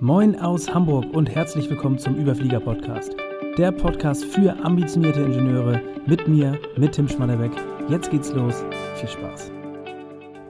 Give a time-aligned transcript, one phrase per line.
[0.00, 3.16] Moin aus Hamburg und herzlich willkommen zum Überflieger Podcast.
[3.56, 7.52] Der Podcast für ambitionierte Ingenieure mit mir, mit Tim Schmannebeck.
[7.88, 8.62] Jetzt geht's los.
[8.96, 9.50] Viel Spaß.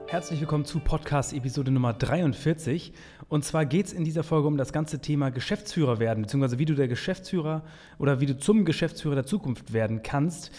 [0.07, 2.91] Herzlich willkommen zu Podcast Episode Nummer 43.
[3.29, 6.65] Und zwar geht es in dieser Folge um das ganze Thema Geschäftsführer werden, beziehungsweise wie
[6.65, 7.63] du der Geschäftsführer
[7.99, 10.51] oder wie du zum Geschäftsführer der Zukunft werden kannst.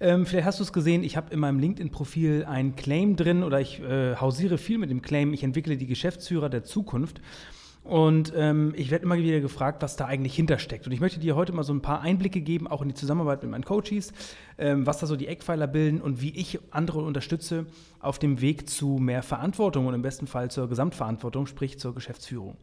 [0.00, 3.60] Ähm, vielleicht hast du es gesehen, ich habe in meinem LinkedIn-Profil einen Claim drin oder
[3.60, 7.20] ich äh, hausiere viel mit dem Claim, ich entwickle die Geschäftsführer der Zukunft.
[7.84, 10.86] Und ähm, ich werde immer wieder gefragt, was da eigentlich hintersteckt.
[10.86, 13.42] Und ich möchte dir heute mal so ein paar Einblicke geben, auch in die Zusammenarbeit
[13.42, 14.12] mit meinen Coaches,
[14.56, 17.66] ähm, was da so die Eckpfeiler bilden und wie ich andere unterstütze
[17.98, 22.56] auf dem Weg zu mehr Verantwortung und im besten Fall zur Gesamtverantwortung, sprich zur Geschäftsführung.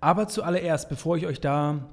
[0.00, 1.86] Aber zuallererst, bevor ich euch da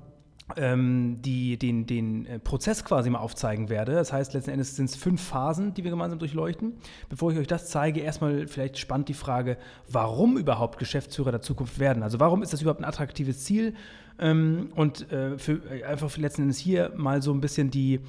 [0.57, 3.93] die, den, den äh, Prozess quasi mal aufzeigen werde.
[3.93, 6.73] Das heißt, letzten Endes sind es fünf Phasen, die wir gemeinsam durchleuchten.
[7.09, 9.57] Bevor ich euch das zeige, erstmal vielleicht spannend die Frage,
[9.89, 12.03] warum überhaupt Geschäftsführer der Zukunft werden?
[12.03, 13.73] Also warum ist das überhaupt ein attraktives Ziel?
[14.19, 18.01] Ähm, und äh, für, äh, einfach letzten Endes hier mal so ein bisschen die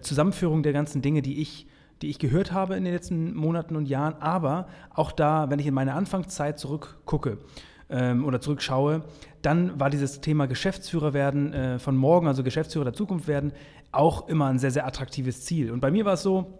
[0.00, 1.66] Zusammenführung der ganzen Dinge, die ich
[2.00, 5.66] die ich gehört habe in den letzten Monaten und Jahren, aber auch da, wenn ich
[5.66, 7.38] in meine Anfangszeit zurückgucke,
[7.92, 9.04] ähm, oder zurückschaue,
[9.42, 13.52] dann war dieses Thema Geschäftsführer werden äh, von morgen, also Geschäftsführer der Zukunft werden,
[13.92, 15.70] auch immer ein sehr, sehr attraktives Ziel.
[15.70, 16.58] Und bei mir war es so,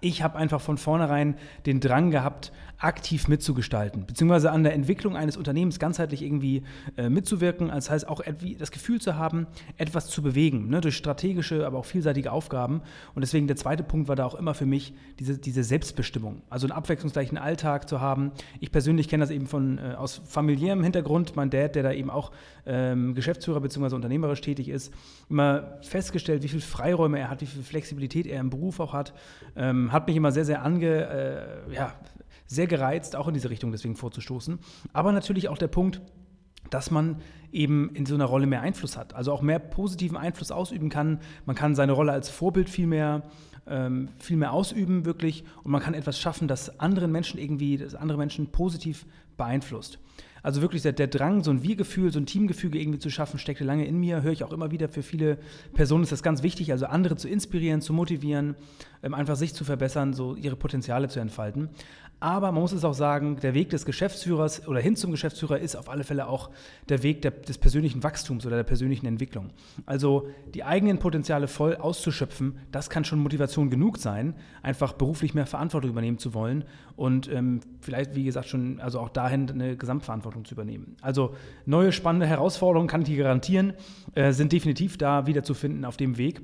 [0.00, 5.36] ich habe einfach von vornherein den Drang gehabt, aktiv mitzugestalten, beziehungsweise an der Entwicklung eines
[5.36, 6.62] Unternehmens ganzheitlich irgendwie
[6.96, 7.68] äh, mitzuwirken.
[7.68, 8.22] Das heißt auch
[8.58, 12.82] das Gefühl zu haben, etwas zu bewegen, ne, durch strategische, aber auch vielseitige Aufgaben.
[13.14, 16.66] Und deswegen der zweite Punkt war da auch immer für mich diese, diese Selbstbestimmung, also
[16.66, 18.32] einen abwechslungsreichen Alltag zu haben.
[18.60, 21.36] Ich persönlich kenne das eben von äh, aus familiärem Hintergrund.
[21.36, 22.32] Mein Dad, der da eben auch
[22.66, 23.94] ähm, Geschäftsführer bzw.
[23.94, 24.92] unternehmerisch tätig ist,
[25.30, 29.14] immer festgestellt, wie viel Freiräume er hat, wie viel Flexibilität er im Beruf auch hat.
[29.56, 31.92] Ähm, hat mich immer sehr, sehr ange, äh, ja,
[32.46, 34.58] sehr gereizt, auch in diese Richtung deswegen vorzustoßen.
[34.92, 36.00] Aber natürlich auch der Punkt,
[36.70, 37.16] dass man
[37.52, 41.20] eben in so einer Rolle mehr Einfluss hat, also auch mehr positiven Einfluss ausüben kann.
[41.46, 43.22] Man kann seine Rolle als Vorbild viel mehr,
[43.68, 47.94] ähm, viel mehr ausüben, wirklich, und man kann etwas schaffen, das anderen Menschen irgendwie, das
[47.94, 49.06] andere Menschen positiv
[49.36, 50.00] beeinflusst.
[50.44, 53.64] Also wirklich der, der Drang, so ein Wir-Gefühl, so ein Teamgefüge irgendwie zu schaffen, steckte
[53.64, 54.20] lange in mir.
[54.20, 54.90] Höre ich auch immer wieder.
[54.90, 55.38] Für viele
[55.72, 58.54] Personen ist das ganz wichtig, also andere zu inspirieren, zu motivieren,
[59.02, 61.70] ähm, einfach sich zu verbessern, so ihre Potenziale zu entfalten.
[62.20, 65.76] Aber man muss es auch sagen, der Weg des Geschäftsführers oder hin zum Geschäftsführer ist
[65.76, 66.50] auf alle Fälle auch
[66.88, 69.50] der Weg der, des persönlichen Wachstums oder der persönlichen Entwicklung.
[69.84, 75.46] Also die eigenen Potenziale voll auszuschöpfen, das kann schon Motivation genug sein, einfach beruflich mehr
[75.46, 76.64] Verantwortung übernehmen zu wollen
[76.96, 80.96] und ähm, vielleicht, wie gesagt, schon also auch dahin eine Gesamtverantwortung zu übernehmen.
[81.02, 81.34] Also
[81.66, 83.74] neue spannende Herausforderungen, kann ich dir garantieren,
[84.14, 86.40] äh, sind definitiv da wiederzufinden auf dem Weg.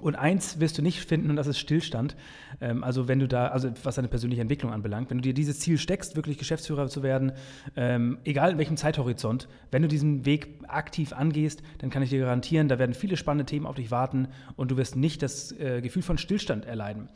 [0.00, 2.16] Und eins wirst du nicht finden, und das ist Stillstand.
[2.60, 5.60] Ähm, also wenn du da, also was deine persönliche Entwicklung anbelangt, wenn du dir dieses
[5.60, 7.32] Ziel steckst, wirklich Geschäftsführer zu werden,
[7.76, 12.20] ähm, egal in welchem Zeithorizont, wenn du diesen Weg aktiv angehst, dann kann ich dir
[12.20, 15.80] garantieren, da werden viele spannende Themen auf dich warten und du wirst nicht das äh,
[15.80, 17.08] Gefühl von Stillstand erleiden.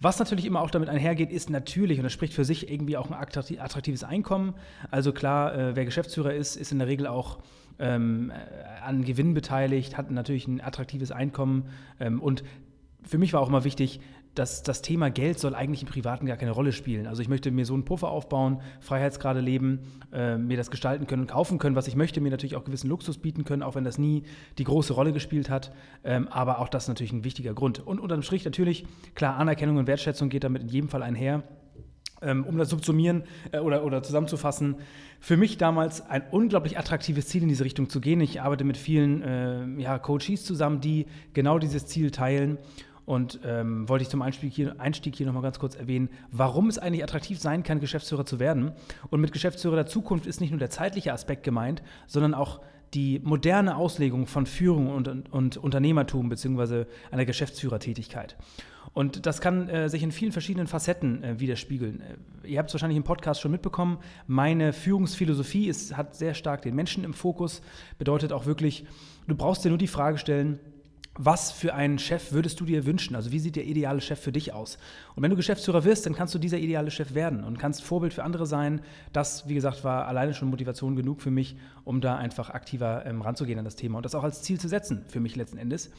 [0.00, 3.10] Was natürlich immer auch damit einhergeht, ist natürlich, und das spricht für sich irgendwie auch
[3.10, 4.54] ein attraktives Einkommen.
[4.92, 7.40] Also klar, äh, wer Geschäftsführer ist, ist in der Regel auch
[7.78, 11.64] ähm, äh, an Gewinn beteiligt, hat natürlich ein attraktives Einkommen.
[12.00, 12.44] Ähm, und
[13.04, 14.00] für mich war auch immer wichtig,
[14.38, 17.06] dass das Thema Geld soll eigentlich im Privaten gar keine Rolle spielen.
[17.06, 19.80] Also ich möchte mir so einen Puffer aufbauen, Freiheitsgrade leben,
[20.12, 22.88] äh, mir das gestalten können und kaufen können, was ich möchte, mir natürlich auch gewissen
[22.88, 24.22] Luxus bieten können, auch wenn das nie
[24.58, 25.72] die große Rolle gespielt hat.
[26.04, 27.84] Ähm, aber auch das ist natürlich ein wichtiger Grund.
[27.84, 31.42] Und unterm Strich natürlich, klar, Anerkennung und Wertschätzung geht damit in jedem Fall einher.
[32.20, 34.76] Ähm, um das subsumieren äh, oder, oder zusammenzufassen,
[35.20, 38.20] für mich damals ein unglaublich attraktives Ziel in diese Richtung zu gehen.
[38.20, 42.58] Ich arbeite mit vielen äh, ja, Coaches zusammen, die genau dieses Ziel teilen.
[43.04, 46.76] Und ähm, wollte ich zum Einstieg hier, Einstieg hier nochmal ganz kurz erwähnen, warum es
[46.76, 48.72] eigentlich attraktiv sein kann, Geschäftsführer zu werden.
[49.08, 52.60] Und mit Geschäftsführer der Zukunft ist nicht nur der zeitliche Aspekt gemeint, sondern auch
[52.94, 56.86] die moderne Auslegung von Führung und, und, Unternehmertum bzw.
[57.10, 58.36] einer Geschäftsführertätigkeit.
[58.94, 62.00] Und das kann äh, sich in vielen verschiedenen Facetten äh, widerspiegeln.
[62.00, 63.98] Äh, ihr habt es wahrscheinlich im Podcast schon mitbekommen.
[64.26, 67.60] Meine Führungsphilosophie ist, hat sehr stark den Menschen im Fokus.
[67.98, 68.86] Bedeutet auch wirklich,
[69.26, 70.58] du brauchst dir nur die Frage stellen,
[71.18, 73.16] was für einen Chef würdest du dir wünschen?
[73.16, 74.78] Also wie sieht der ideale Chef für dich aus?
[75.14, 78.14] Und wenn du Geschäftsführer wirst, dann kannst du dieser ideale Chef werden und kannst Vorbild
[78.14, 78.80] für andere sein.
[79.12, 83.20] Das, wie gesagt, war alleine schon Motivation genug für mich, um da einfach aktiver ähm,
[83.20, 85.90] ranzugehen an das Thema und das auch als Ziel zu setzen für mich letzten Endes.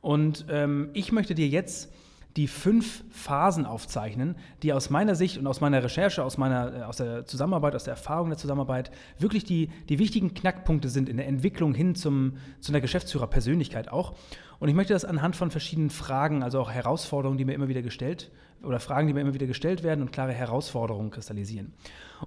[0.00, 1.90] Und ähm, ich möchte dir jetzt
[2.36, 6.82] die fünf Phasen aufzeichnen, die aus meiner Sicht und aus meiner Recherche, aus, meiner, äh,
[6.82, 11.16] aus der Zusammenarbeit, aus der Erfahrung der Zusammenarbeit wirklich die, die wichtigen Knackpunkte sind in
[11.16, 14.14] der Entwicklung hin zum, zu einer Geschäftsführerpersönlichkeit auch.
[14.60, 17.82] Und ich möchte das anhand von verschiedenen Fragen, also auch Herausforderungen, die mir immer wieder
[17.82, 18.30] gestellt
[18.62, 21.72] oder Fragen, die mir immer wieder gestellt werden und klare Herausforderungen kristallisieren.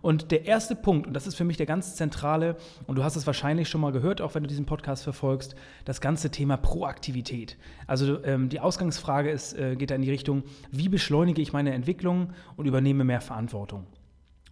[0.01, 2.55] Und der erste Punkt, und das ist für mich der ganz zentrale,
[2.87, 5.55] und du hast es wahrscheinlich schon mal gehört, auch wenn du diesen Podcast verfolgst,
[5.85, 7.57] das ganze Thema Proaktivität.
[7.87, 11.73] Also ähm, die Ausgangsfrage ist, äh, geht da in die Richtung, wie beschleunige ich meine
[11.73, 13.85] Entwicklung und übernehme mehr Verantwortung.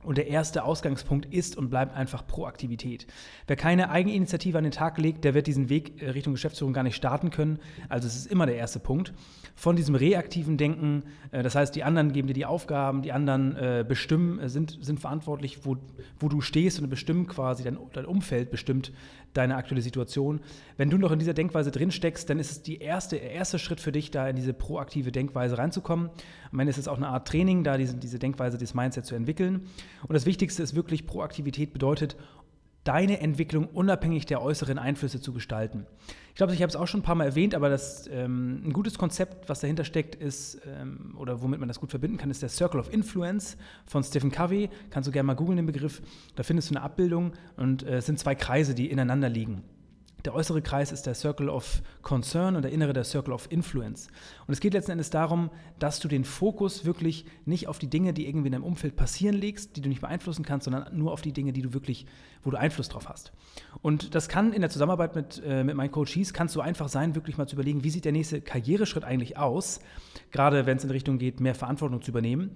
[0.01, 3.06] Und der erste Ausgangspunkt ist und bleibt einfach Proaktivität.
[3.48, 6.84] Wer keine Eigeninitiative an den Tag legt, der wird diesen Weg äh, Richtung Geschäftsführung gar
[6.84, 7.60] nicht starten können.
[7.90, 9.13] Also es ist immer der erste Punkt.
[9.56, 13.57] Von diesem reaktiven Denken, äh, das heißt, die anderen geben dir die Aufgaben, die anderen
[13.57, 15.75] äh, bestimmen, sind, sind verantwortlich, wo,
[16.18, 18.94] wo du stehst und bestimmen quasi, dein, dein Umfeld bestimmt
[19.34, 20.40] deine aktuelle Situation.
[20.78, 23.60] Wenn du noch in dieser Denkweise drin steckst, dann ist es die erste, der erste
[23.60, 26.10] Schritt für dich, da in diese proaktive Denkweise reinzukommen.
[26.52, 29.16] Am Ende ist es auch eine Art Training, da diese, diese Denkweise, dieses Mindset zu
[29.16, 29.68] entwickeln.
[30.08, 32.16] Und das Wichtigste ist wirklich, Proaktivität bedeutet,
[32.84, 35.86] deine Entwicklung unabhängig der äußeren Einflüsse zu gestalten.
[36.30, 38.74] Ich glaube, ich habe es auch schon ein paar Mal erwähnt, aber das, ähm, ein
[38.74, 42.42] gutes Konzept, was dahinter steckt, ist, ähm, oder womit man das gut verbinden kann, ist
[42.42, 44.70] der Circle of Influence von Stephen Covey.
[44.90, 46.02] Kannst du gerne mal googeln, den Begriff.
[46.36, 49.64] Da findest du eine Abbildung und äh, es sind zwei Kreise, die ineinander liegen.
[50.25, 54.07] Der äußere Kreis ist der Circle of Concern und der innere der Circle of Influence.
[54.48, 55.50] Und es geht letzten Endes darum,
[55.80, 59.36] dass du den Fokus wirklich nicht auf die Dinge, die irgendwie in deinem Umfeld passieren
[59.36, 62.06] legst, die du nicht beeinflussen kannst, sondern nur auf die Dinge, die du wirklich,
[62.44, 63.31] wo du Einfluss drauf hast.
[63.81, 67.16] Und das kann in der Zusammenarbeit mit, äh, mit meinen Coaches, kannst du einfach sein,
[67.16, 69.80] wirklich mal zu überlegen, wie sieht der nächste Karriereschritt eigentlich aus,
[70.31, 72.51] gerade wenn es in Richtung geht, mehr Verantwortung zu übernehmen.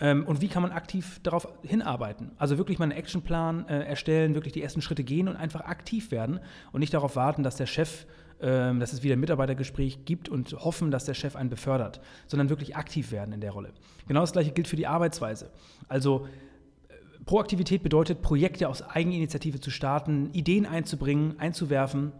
[0.00, 2.30] Ähm, und wie kann man aktiv darauf hinarbeiten?
[2.38, 6.10] Also wirklich mal einen Actionplan äh, erstellen, wirklich die ersten Schritte gehen und einfach aktiv
[6.10, 6.40] werden
[6.72, 8.06] und nicht darauf warten, dass der Chef
[8.40, 12.50] ähm, dass es wieder ein Mitarbeitergespräch gibt und hoffen, dass der Chef einen befördert, sondern
[12.50, 13.72] wirklich aktiv werden in der Rolle.
[14.06, 15.50] Genau das gleiche gilt für die Arbeitsweise.
[15.88, 16.28] Also
[16.88, 22.12] äh, Proaktivität bedeutet, Projekte aus Eigeninitiative zu starten, Ideen einzubringen, einzuwerfen.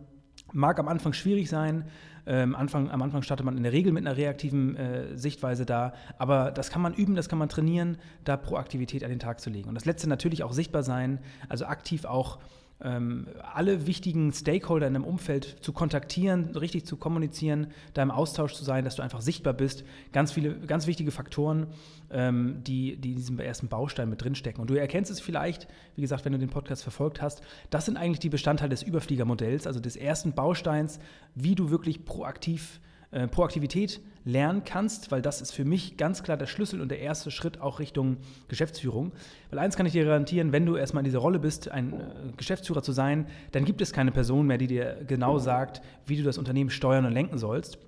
[0.52, 1.84] Mag am Anfang schwierig sein.
[2.26, 5.94] Ähm, Anfang, am Anfang startet man in der Regel mit einer reaktiven äh, Sichtweise da.
[6.19, 9.50] Aber das kann man üben, das kann man trainieren, da Proaktivität an den Tag zu
[9.50, 9.69] legen.
[9.69, 12.41] Und das Letzte natürlich auch sichtbar sein, also aktiv auch
[12.80, 18.62] alle wichtigen Stakeholder in einem Umfeld zu kontaktieren, richtig zu kommunizieren, da im Austausch zu
[18.62, 19.84] sein, dass du einfach sichtbar bist.
[20.12, 21.66] Ganz viele, ganz wichtige Faktoren,
[22.10, 24.60] ähm, die, die in diesem ersten Baustein mit drinstecken.
[24.60, 25.66] Und du erkennst es vielleicht,
[25.96, 29.66] wie gesagt, wenn du den Podcast verfolgt hast, das sind eigentlich die Bestandteile des Überfliegermodells,
[29.66, 31.00] also des ersten Bausteins,
[31.34, 36.37] wie du wirklich proaktiv äh, Proaktivität lernen kannst, weil das ist für mich ganz klar
[36.37, 38.19] der Schlüssel und der erste Schritt auch Richtung
[38.49, 39.12] Geschäftsführung.
[39.49, 42.05] Weil eins kann ich dir garantieren, wenn du erstmal in dieser Rolle bist, ein äh,
[42.37, 46.22] Geschäftsführer zu sein, dann gibt es keine Person mehr, die dir genau sagt, wie du
[46.22, 47.78] das Unternehmen steuern und lenken sollst,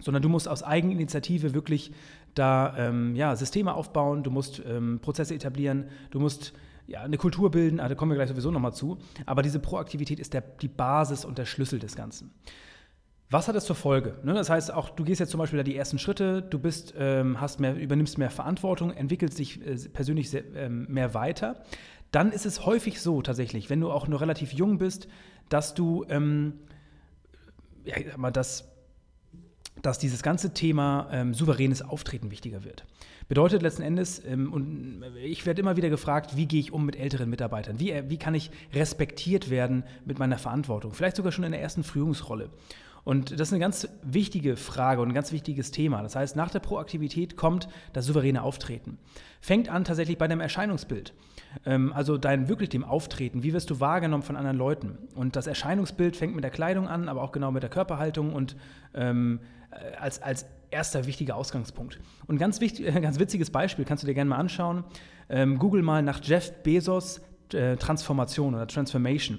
[0.00, 1.92] sondern du musst aus Eigeninitiative wirklich
[2.34, 6.52] da ähm, ja, Systeme aufbauen, du musst ähm, Prozesse etablieren, du musst
[6.86, 10.20] ja, eine Kultur bilden, ah, da kommen wir gleich sowieso nochmal zu, aber diese Proaktivität
[10.20, 12.30] ist der, die Basis und der Schlüssel des Ganzen.
[13.30, 14.14] Was hat das zur Folge?
[14.22, 16.94] Ne, das heißt, auch du gehst jetzt zum Beispiel da die ersten Schritte, du bist,
[16.96, 21.62] ähm, hast mehr, übernimmst mehr Verantwortung, entwickelst dich äh, persönlich ähm, mehr weiter.
[22.10, 25.08] Dann ist es häufig so tatsächlich, wenn du auch nur relativ jung bist,
[25.50, 26.54] dass du, ähm,
[27.84, 28.66] ja, mal, dass,
[29.82, 32.86] dass dieses ganze Thema ähm, souveränes Auftreten wichtiger wird.
[33.28, 36.96] Bedeutet letzten Endes, ähm, und ich werde immer wieder gefragt, wie gehe ich um mit
[36.96, 37.78] älteren Mitarbeitern?
[37.78, 40.94] Wie, wie kann ich respektiert werden mit meiner Verantwortung?
[40.94, 42.48] Vielleicht sogar schon in der ersten Führungsrolle.
[43.08, 46.02] Und das ist eine ganz wichtige Frage und ein ganz wichtiges Thema.
[46.02, 48.98] Das heißt, nach der Proaktivität kommt das souveräne Auftreten.
[49.40, 51.14] Fängt an tatsächlich bei deinem Erscheinungsbild.
[51.64, 53.42] Ähm, also dein wirklich dem Auftreten.
[53.42, 54.98] Wie wirst du wahrgenommen von anderen Leuten?
[55.14, 58.56] Und das Erscheinungsbild fängt mit der Kleidung an, aber auch genau mit der Körperhaltung und
[58.92, 61.98] ähm, äh, als, als erster wichtiger Ausgangspunkt.
[62.26, 64.84] Und ganz, wichtig, ganz witziges Beispiel kannst du dir gerne mal anschauen.
[65.30, 67.22] Ähm, Google mal nach Jeff Bezos
[67.54, 69.38] äh, Transformation oder Transformation.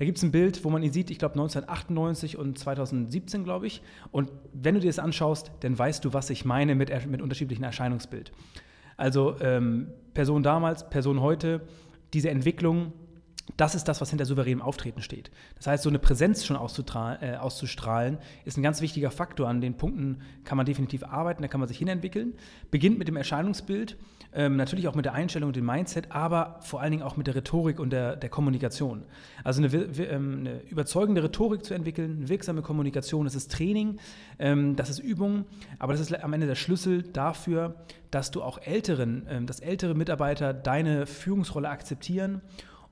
[0.00, 3.66] Da gibt es ein Bild, wo man ihn sieht, ich glaube 1998 und 2017, glaube
[3.66, 3.82] ich.
[4.10, 7.64] Und wenn du dir das anschaust, dann weißt du, was ich meine mit, mit unterschiedlichen
[7.64, 8.32] Erscheinungsbild.
[8.96, 11.68] Also ähm, Person damals, Person heute,
[12.14, 12.94] diese Entwicklung,
[13.58, 15.30] das ist das, was hinter souveränem Auftreten steht.
[15.56, 18.16] Das heißt, so eine Präsenz schon äh, auszustrahlen,
[18.46, 19.50] ist ein ganz wichtiger Faktor.
[19.50, 22.32] An den Punkten kann man definitiv arbeiten, da kann man sich hinentwickeln.
[22.70, 23.98] Beginnt mit dem Erscheinungsbild
[24.32, 27.26] ähm, natürlich auch mit der Einstellung und dem Mindset, aber vor allen Dingen auch mit
[27.26, 29.02] der Rhetorik und der, der Kommunikation.
[29.44, 33.98] Also eine, ähm, eine, überzeugende Rhetorik zu entwickeln, eine wirksame Kommunikation, das ist Training,
[34.38, 35.46] ähm, das ist Übung,
[35.78, 37.74] aber das ist am Ende der Schlüssel dafür,
[38.10, 42.40] dass du auch älteren, ähm, dass ältere Mitarbeiter deine Führungsrolle akzeptieren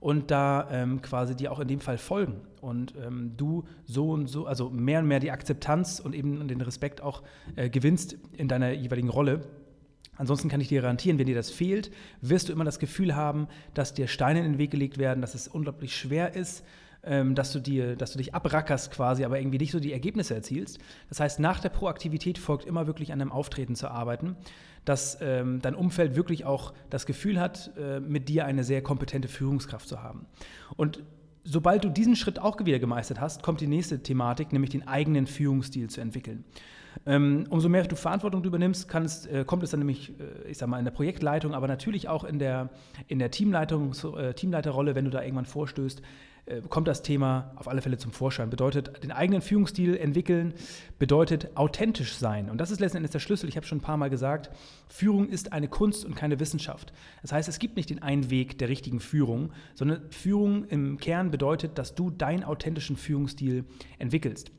[0.00, 4.28] und da ähm, quasi dir auch in dem Fall folgen und ähm, du so und
[4.28, 7.22] so, also mehr und mehr die Akzeptanz und eben den Respekt auch
[7.56, 9.40] äh, gewinnst in deiner jeweiligen Rolle.
[10.18, 13.48] Ansonsten kann ich dir garantieren, wenn dir das fehlt, wirst du immer das Gefühl haben,
[13.72, 16.64] dass dir Steine in den Weg gelegt werden, dass es unglaublich schwer ist,
[17.04, 20.34] ähm, dass, du dir, dass du dich abrackerst quasi, aber irgendwie nicht so die Ergebnisse
[20.34, 20.78] erzielst.
[21.08, 24.36] Das heißt, nach der Proaktivität folgt immer wirklich an einem Auftreten zu arbeiten,
[24.84, 29.28] dass ähm, dein Umfeld wirklich auch das Gefühl hat, äh, mit dir eine sehr kompetente
[29.28, 30.26] Führungskraft zu haben.
[30.76, 31.04] Und
[31.44, 35.26] sobald du diesen Schritt auch wieder gemeistert hast, kommt die nächste Thematik, nämlich den eigenen
[35.26, 36.44] Führungsstil zu entwickeln.
[37.06, 40.68] Ähm, umso mehr du Verantwortung übernimmst, es, äh, kommt es dann nämlich, äh, ich sag
[40.68, 42.70] mal, in der Projektleitung, aber natürlich auch in der,
[43.06, 46.02] in der Teamleitung, äh, Teamleiterrolle, wenn du da irgendwann vorstößt,
[46.70, 48.48] kommt das Thema auf alle Fälle zum Vorschein.
[48.48, 50.54] Bedeutet, den eigenen Führungsstil entwickeln,
[50.98, 52.48] bedeutet authentisch sein.
[52.48, 53.50] Und das ist letzten Endes der Schlüssel.
[53.50, 54.48] Ich habe schon ein paar Mal gesagt,
[54.88, 56.94] Führung ist eine Kunst und keine Wissenschaft.
[57.20, 61.30] Das heißt, es gibt nicht den einen Weg der richtigen Führung, sondern Führung im Kern
[61.30, 63.66] bedeutet, dass du deinen authentischen Führungsstil
[63.98, 64.50] entwickelst.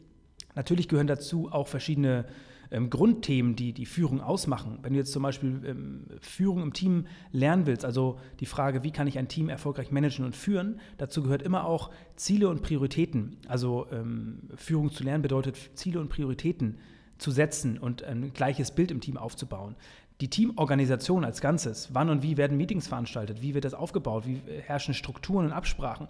[0.56, 2.26] Natürlich gehören dazu auch verschiedene
[2.72, 4.80] ähm, Grundthemen, die die Führung ausmachen.
[4.82, 8.92] Wenn du jetzt zum Beispiel ähm, Führung im Team lernen willst, also die Frage, wie
[8.92, 13.38] kann ich ein Team erfolgreich managen und führen, dazu gehört immer auch Ziele und Prioritäten.
[13.48, 16.78] Also ähm, Führung zu lernen bedeutet Ziele und Prioritäten
[17.18, 19.76] zu setzen und ein gleiches Bild im Team aufzubauen.
[20.22, 24.42] Die Teamorganisation als Ganzes, wann und wie werden Meetings veranstaltet, wie wird das aufgebaut, wie
[24.66, 26.08] herrschen Strukturen und Absprachen.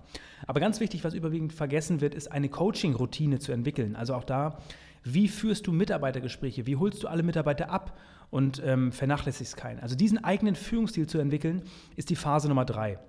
[0.48, 3.96] Aber ganz wichtig, was überwiegend vergessen wird, ist eine Coaching-Routine zu entwickeln.
[3.96, 4.58] Also auch da
[5.04, 6.66] wie führst du Mitarbeitergespräche?
[6.66, 7.98] Wie holst du alle Mitarbeiter ab
[8.30, 9.80] und ähm, vernachlässigst keinen?
[9.80, 11.64] Also diesen eigenen Führungsstil zu entwickeln,
[11.96, 13.00] ist die Phase Nummer drei.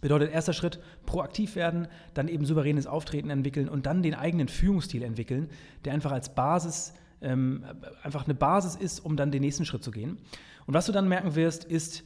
[0.00, 5.02] Bedeutet erster Schritt, proaktiv werden, dann eben souveränes Auftreten entwickeln und dann den eigenen Führungsstil
[5.02, 5.48] entwickeln,
[5.84, 6.94] der einfach als Basis,
[7.24, 7.64] ähm,
[8.02, 10.18] einfach eine Basis ist, um dann den nächsten Schritt zu gehen.
[10.66, 12.04] Und was du dann merken wirst, ist,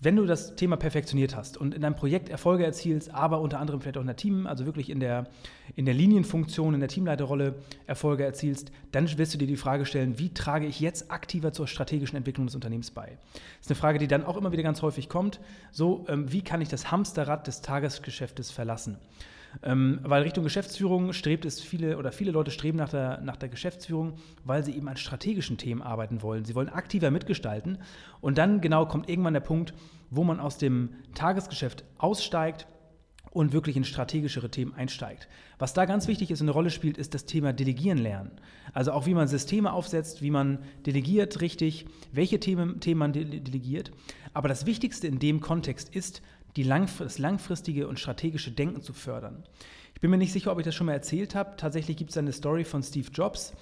[0.00, 3.80] wenn du das Thema perfektioniert hast und in deinem Projekt Erfolge erzielst, aber unter anderem
[3.80, 5.28] vielleicht auch in der Team, also wirklich in der,
[5.76, 7.54] in der Linienfunktion, in der Teamleiterrolle
[7.86, 11.68] Erfolge erzielst, dann wirst du dir die Frage stellen, wie trage ich jetzt aktiver zur
[11.68, 13.16] strategischen Entwicklung des Unternehmens bei?
[13.32, 15.40] Das ist eine Frage, die dann auch immer wieder ganz häufig kommt.
[15.70, 18.98] So, ähm, wie kann ich das Hamsterrad des Tagesgeschäftes verlassen?
[19.62, 23.48] Ähm, weil Richtung Geschäftsführung strebt es viele oder viele Leute streben nach der, nach der
[23.48, 26.44] Geschäftsführung, weil sie eben an strategischen Themen arbeiten wollen.
[26.44, 27.78] Sie wollen aktiver mitgestalten.
[28.20, 29.74] Und dann genau kommt irgendwann der Punkt,
[30.10, 32.66] wo man aus dem Tagesgeschäft aussteigt
[33.34, 35.28] und wirklich in strategischere Themen einsteigt.
[35.58, 38.30] Was da ganz wichtig ist und eine Rolle spielt, ist das Thema Delegieren lernen.
[38.72, 43.90] Also auch wie man Systeme aufsetzt, wie man delegiert richtig, welche Themen, Themen man delegiert.
[44.34, 46.22] Aber das Wichtigste in dem Kontext ist,
[46.62, 49.44] Langf das langfristige und strategische Denken zu fördern.
[49.94, 51.56] Ich bin mir nicht sicher, ob ich das schon mal erzählt habe.
[51.56, 53.54] Tatsächlich gibt es eine Story von Steve Jobs,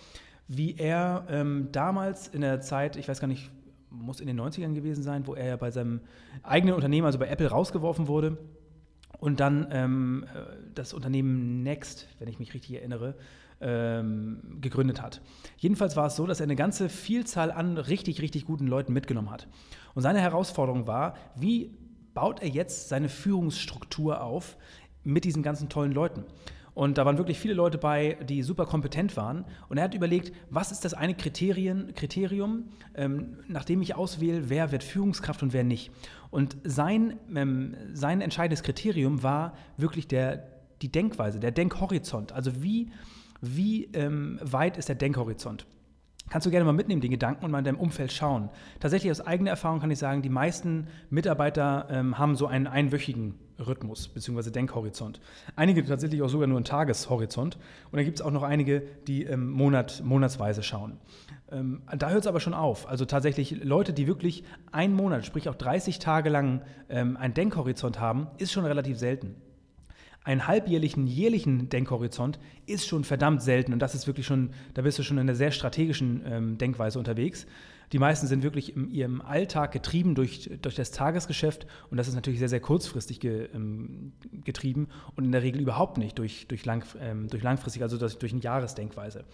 [0.48, 3.50] wie er ähm, damals in der Zeit, ich weiß gar nicht,
[3.90, 6.00] muss in den 90ern gewesen sein, wo er ja bei seinem
[6.42, 8.38] eigenen Unternehmen, also bei Apple, rausgeworfen wurde
[9.18, 13.14] und dann ähm, äh, das Unternehmen Next, wenn ich mich richtig erinnere,
[13.60, 15.20] ähm, gegründet hat.
[15.58, 19.30] Jedenfalls war es so, dass er eine ganze Vielzahl an richtig, richtig guten Leuten mitgenommen
[19.30, 19.46] hat.
[19.94, 21.70] Und seine Herausforderung war, wie
[22.14, 24.56] baut er jetzt seine Führungsstruktur auf
[25.04, 26.24] mit diesen ganzen tollen Leuten.
[26.74, 29.44] Und da waren wirklich viele Leute bei, die super kompetent waren.
[29.68, 34.48] Und er hat überlegt, was ist das eine Kriterien, Kriterium, ähm, nach dem ich auswähle,
[34.48, 35.90] wer wird Führungskraft und wer nicht.
[36.30, 40.48] Und sein, ähm, sein entscheidendes Kriterium war wirklich der,
[40.80, 42.32] die Denkweise, der Denkhorizont.
[42.32, 42.90] Also wie,
[43.42, 45.66] wie ähm, weit ist der Denkhorizont?
[46.32, 48.48] Kannst du gerne mal mitnehmen, den Gedanken und mal in deinem Umfeld schauen.
[48.80, 53.34] Tatsächlich aus eigener Erfahrung kann ich sagen, die meisten Mitarbeiter ähm, haben so einen einwöchigen
[53.58, 54.48] Rhythmus bzw.
[54.48, 55.20] Denkhorizont.
[55.56, 57.56] Einige tatsächlich auch sogar nur einen Tageshorizont.
[57.56, 60.96] Und dann gibt es auch noch einige, die ähm, Monat, monatsweise schauen.
[61.50, 62.88] Ähm, da hört es aber schon auf.
[62.88, 68.00] Also tatsächlich Leute, die wirklich einen Monat, sprich auch 30 Tage lang ähm, einen Denkhorizont
[68.00, 69.36] haben, ist schon relativ selten
[70.24, 74.98] einen halbjährlichen, jährlichen Denkhorizont ist schon verdammt selten und das ist wirklich schon, da bist
[74.98, 77.46] du schon in einer sehr strategischen ähm, Denkweise unterwegs.
[77.92, 82.14] Die meisten sind wirklich in ihrem Alltag getrieben durch, durch das Tagesgeschäft und das ist
[82.14, 84.12] natürlich sehr, sehr kurzfristig ge, ähm,
[84.44, 88.16] getrieben und in der Regel überhaupt nicht durch, durch, lang, ähm, durch langfristig, also durch,
[88.16, 89.24] durch eine Jahresdenkweise.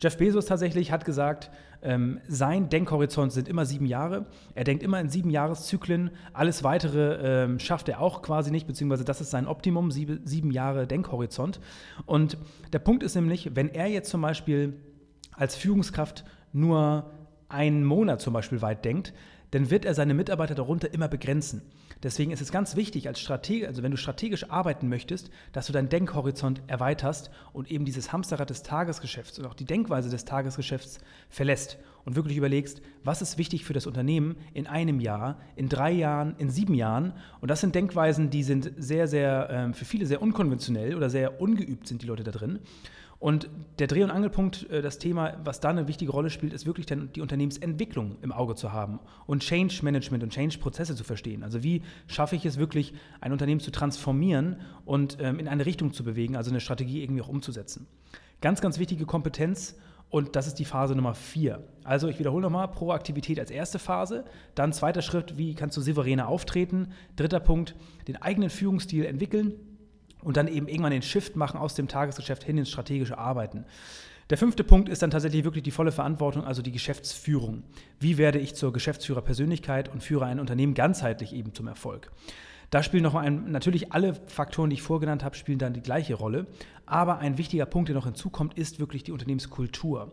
[0.00, 1.50] Jeff Bezos tatsächlich hat gesagt,
[1.82, 4.26] ähm, sein Denkhorizont sind immer sieben Jahre.
[4.54, 6.10] Er denkt immer in sieben Jahreszyklen.
[6.32, 10.50] Alles weitere ähm, schafft er auch quasi nicht, beziehungsweise das ist sein Optimum, sieben, sieben
[10.50, 11.60] Jahre Denkhorizont.
[12.06, 12.38] Und
[12.72, 14.74] der Punkt ist nämlich, wenn er jetzt zum Beispiel
[15.32, 17.10] als Führungskraft nur
[17.48, 19.12] einen Monat zum Beispiel weit denkt,
[19.50, 21.62] dann wird er seine Mitarbeiter darunter immer begrenzen.
[22.02, 25.72] Deswegen ist es ganz wichtig, als Stratege, also wenn du strategisch arbeiten möchtest, dass du
[25.72, 30.98] deinen Denkhorizont erweiterst und eben dieses Hamsterrad des Tagesgeschäfts und auch die Denkweise des Tagesgeschäfts
[31.28, 35.92] verlässt und wirklich überlegst, was ist wichtig für das Unternehmen in einem Jahr, in drei
[35.92, 37.12] Jahren, in sieben Jahren.
[37.42, 41.40] Und das sind Denkweisen, die sind sehr, sehr, äh, für viele sehr unkonventionell oder sehr
[41.40, 42.60] ungeübt sind die Leute da drin.
[43.20, 46.64] Und der Dreh- und Angelpunkt, äh, das Thema, was da eine wichtige Rolle spielt, ist
[46.64, 51.44] wirklich dann die Unternehmensentwicklung im Auge zu haben und Change Management und Change-Prozesse zu verstehen.
[51.44, 55.92] Also wie schaffe ich es wirklich, ein Unternehmen zu transformieren und ähm, in eine Richtung
[55.92, 57.86] zu bewegen, also eine Strategie irgendwie auch umzusetzen.
[58.40, 59.76] Ganz, ganz wichtige Kompetenz
[60.08, 61.62] und das ist die Phase Nummer vier.
[61.84, 64.24] Also ich wiederhole nochmal, Proaktivität als erste Phase.
[64.54, 66.88] Dann zweiter Schritt, wie kannst du souveräner auftreten.
[67.16, 67.76] Dritter Punkt,
[68.08, 69.52] den eigenen Führungsstil entwickeln
[70.22, 73.64] und dann eben irgendwann den Shift machen aus dem Tagesgeschäft hin ins strategische Arbeiten.
[74.30, 77.64] Der fünfte Punkt ist dann tatsächlich wirklich die volle Verantwortung, also die Geschäftsführung.
[77.98, 82.12] Wie werde ich zur Geschäftsführerpersönlichkeit und führe ein Unternehmen ganzheitlich eben zum Erfolg?
[82.70, 86.14] Da spielen noch ein, natürlich alle Faktoren, die ich vorgenannt habe, spielen dann die gleiche
[86.14, 86.46] Rolle.
[86.86, 90.12] Aber ein wichtiger Punkt, der noch hinzukommt, ist wirklich die Unternehmenskultur.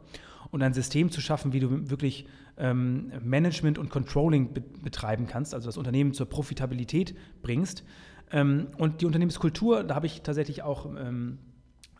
[0.49, 2.25] Und ein System zu schaffen, wie du wirklich
[2.57, 7.83] ähm, Management und Controlling be betreiben kannst, also das Unternehmen zur Profitabilität bringst.
[8.31, 11.39] Ähm, und die Unternehmenskultur, da habe ich tatsächlich auch ähm,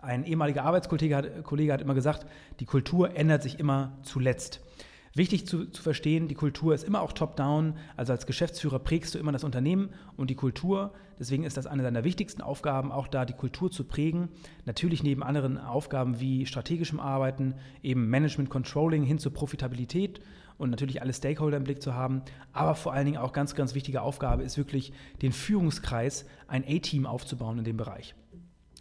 [0.02, 2.26] ein ehemaliger Arbeitskollege hat, Kollege hat immer gesagt,
[2.60, 4.62] die Kultur ändert sich immer zuletzt.
[5.18, 7.74] Wichtig zu, zu verstehen, die Kultur ist immer auch top-down.
[7.96, 10.94] Also als Geschäftsführer prägst du immer das Unternehmen und die Kultur.
[11.20, 14.30] Deswegen ist das eine deiner wichtigsten Aufgaben, auch da die Kultur zu prägen.
[14.66, 20.22] Natürlich neben anderen Aufgaben wie strategischem Arbeiten, eben Management Controlling hin zur Profitabilität
[20.58, 22.22] und natürlich alle Stakeholder im Blick zu haben.
[22.54, 27.06] Aber vor allen Dingen auch ganz, ganz wichtige Aufgabe ist wirklich, den Führungskreis, ein A-Team
[27.06, 28.16] aufzubauen in dem Bereich.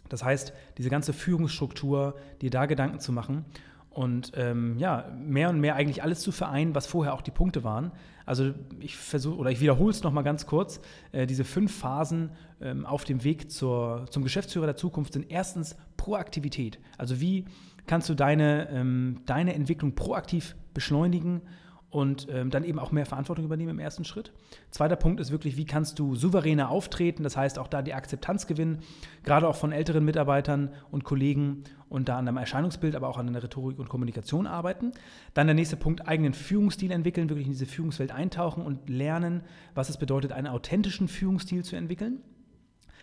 [0.09, 3.45] Das heißt, diese ganze Führungsstruktur, dir da Gedanken zu machen
[3.89, 7.63] und ähm, ja, mehr und mehr eigentlich alles zu vereinen, was vorher auch die Punkte
[7.63, 7.91] waren.
[8.25, 10.79] Also ich versuche oder ich wiederhole es nochmal ganz kurz.
[11.11, 12.31] Äh, diese fünf Phasen
[12.61, 16.79] ähm, auf dem Weg zur, zum Geschäftsführer der Zukunft sind erstens Proaktivität.
[16.97, 17.45] Also wie
[17.87, 21.41] kannst du deine, ähm, deine Entwicklung proaktiv beschleunigen
[21.89, 24.33] und ähm, dann eben auch mehr Verantwortung übernehmen im ersten Schritt.
[24.71, 28.45] Zweiter Punkt ist wirklich, wie kannst du souveräner auftreten, das heißt auch da die Akzeptanz
[28.45, 28.79] gewinnen,
[29.23, 33.31] gerade auch von älteren Mitarbeitern und Kollegen und da an einem Erscheinungsbild, aber auch an
[33.31, 34.91] der Rhetorik und Kommunikation arbeiten.
[35.33, 39.89] Dann der nächste Punkt, eigenen Führungsstil entwickeln, wirklich in diese Führungswelt eintauchen und lernen, was
[39.89, 42.21] es bedeutet, einen authentischen Führungsstil zu entwickeln.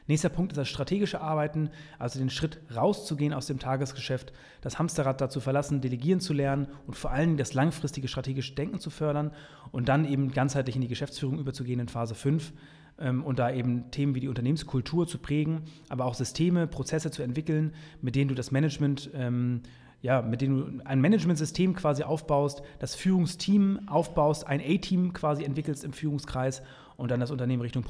[0.07, 5.21] Nächster Punkt ist das strategische Arbeiten, also den Schritt rauszugehen aus dem Tagesgeschäft, das Hamsterrad
[5.21, 9.33] dazu verlassen, delegieren zu lernen und vor allem das langfristige strategische Denken zu fördern
[9.73, 12.53] und dann eben ganzheitlich in die Geschäftsführung überzugehen in Phase 5
[12.99, 17.23] ähm, und da eben Themen wie die Unternehmenskultur zu prägen, aber auch Systeme, Prozesse zu
[17.23, 19.63] entwickeln, mit denen du das Management ähm,
[20.05, 25.83] ja, mit denen du ein Managementsystem quasi aufbaust, das Führungsteam aufbaust, ein A-Team quasi entwickelst
[25.83, 26.63] im Führungskreis
[26.99, 27.87] und dann das Unternehmen Richtung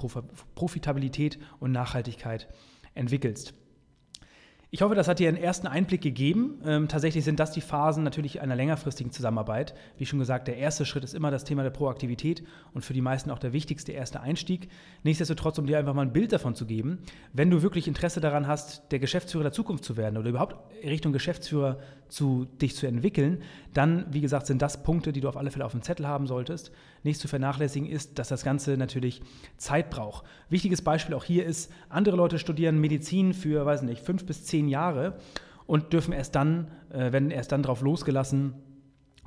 [0.55, 2.47] Profitabilität und Nachhaltigkeit
[2.95, 3.55] entwickelst.
[4.75, 6.61] Ich hoffe, das hat dir einen ersten Einblick gegeben.
[6.67, 9.73] Ähm, tatsächlich sind das die Phasen natürlich einer längerfristigen Zusammenarbeit.
[9.99, 13.01] Wie schon gesagt, der erste Schritt ist immer das Thema der Proaktivität und für die
[13.01, 14.69] meisten auch der wichtigste erste Einstieg.
[15.05, 16.99] Nichtsdestotrotz, um dir einfach mal ein Bild davon zu geben,
[17.33, 21.13] wenn du wirklich Interesse daran hast, der Geschäftsführer der Zukunft zu werden oder überhaupt Richtung
[21.13, 23.43] Geschäftsführer zu dich zu entwickeln,
[23.75, 26.27] dann, wie gesagt, sind das Punkte, die du auf alle Fälle auf dem Zettel haben
[26.27, 26.73] solltest.
[27.03, 29.21] Nicht zu vernachlässigen ist, dass das Ganze natürlich
[29.57, 30.25] Zeit braucht.
[30.49, 34.64] Wichtiges Beispiel auch hier ist, andere Leute studieren Medizin für, weiß nicht, fünf bis zehn
[34.69, 35.15] Jahre
[35.67, 38.55] und dürfen erst dann, äh, werden erst dann drauf losgelassen,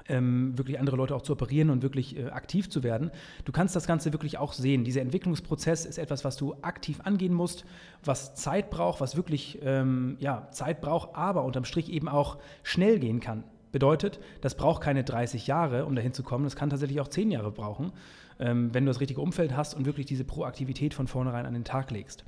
[0.10, 3.12] ähm, wirklich andere Leute auch zu operieren und wirklich äh, aktiv zu werden.
[3.46, 4.84] Du kannst das Ganze wirklich auch sehen.
[4.84, 7.66] Dieser Entwicklungsprozess ist etwas, was du aktiv angehen musst,
[8.04, 13.00] was Zeit braucht, was wirklich ähm, ja, Zeit braucht, aber unterm Strich eben auch schnell
[13.00, 13.44] gehen kann.
[13.72, 16.46] Bedeutet, das braucht keine 30 Jahre, um dahin zu kommen.
[16.46, 17.92] Das kann tatsächlich auch 10 Jahre brauchen,
[18.40, 21.66] ähm, wenn du das richtige Umfeld hast und wirklich diese Proaktivität von vornherein an den
[21.66, 22.24] Tag legst.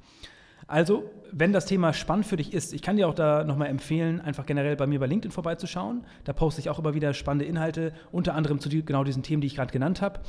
[0.70, 4.22] Also, wenn das Thema spannend für dich ist, ich kann dir auch da nochmal empfehlen,
[4.22, 6.06] einfach generell bei mir bei LinkedIn vorbeizuschauen.
[6.26, 9.48] Da poste ich auch immer wieder spannende Inhalte, unter anderem zu genau diesen Themen, die
[9.48, 10.20] ich gerade genannt habe.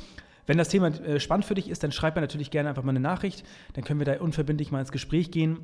[0.47, 2.89] Wenn das Thema äh, spannend für dich ist, dann schreib mir natürlich gerne einfach mal
[2.89, 3.45] eine Nachricht.
[3.73, 5.59] Dann können wir da unverbindlich mal ins Gespräch gehen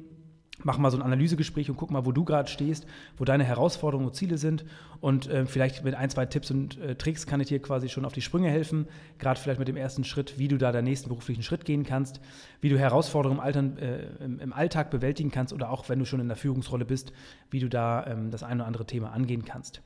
[0.64, 2.86] mach mal so ein Analysegespräch und guck mal, wo du gerade stehst,
[3.18, 4.66] wo deine Herausforderungen und Ziele sind.
[5.00, 8.06] Und äh, vielleicht mit ein, zwei Tipps und äh, Tricks kann ich dir quasi schon
[8.06, 8.88] auf die Sprünge helfen.
[9.20, 12.20] Gerade vielleicht mit dem ersten Schritt, wie du da deinen nächsten beruflichen Schritt gehen kannst,
[12.62, 16.20] wie du Herausforderungen im, Altern, äh, im, Alltag bewältigen kannst oder auch wenn du schon
[16.20, 17.14] in der Führungsrolle bist,
[17.52, 19.82] wie du da ähm, das eine oder andere Thema angehen kannst.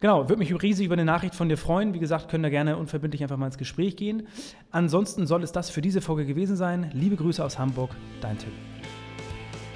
[0.00, 1.94] Genau, würde mich riesig über eine Nachricht von dir freuen.
[1.94, 4.26] Wie gesagt, können da gerne unverbindlich einfach mal ins Gespräch gehen.
[4.72, 6.90] Ansonsten soll es das für diese Folge gewesen sein.
[6.92, 8.71] Liebe Grüße aus Hamburg, dein Tim.